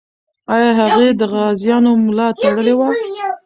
[0.53, 2.87] آیا هغې د غازیانو ملا تړلې وه؟